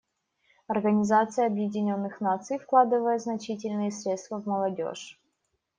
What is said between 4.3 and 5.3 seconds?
в молодежь.